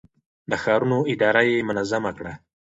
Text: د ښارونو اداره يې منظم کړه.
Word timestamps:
د 0.49 0.51
ښارونو 0.63 0.97
اداره 1.13 1.41
يې 1.49 1.57
منظم 1.69 2.03
کړه. 2.17 2.33